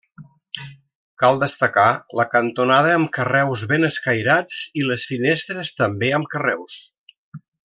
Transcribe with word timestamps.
Cal 1.23 1.41
destacar 1.43 1.83
la 2.21 2.25
cantonada 2.31 2.95
amb 3.01 3.11
carreus 3.19 3.67
ben 3.75 3.87
escairats 3.91 4.59
i 4.83 4.89
les 4.93 5.07
finestres 5.13 5.75
també 5.83 6.11
amb 6.21 6.33
carreus. 6.37 6.81